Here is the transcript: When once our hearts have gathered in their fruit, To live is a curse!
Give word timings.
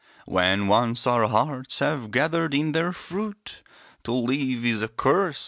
When 0.25 0.67
once 0.67 1.05
our 1.05 1.27
hearts 1.27 1.77
have 1.77 2.09
gathered 2.09 2.55
in 2.55 2.71
their 2.71 2.91
fruit, 2.91 3.61
To 4.05 4.13
live 4.13 4.65
is 4.65 4.81
a 4.81 4.87
curse! 4.87 5.39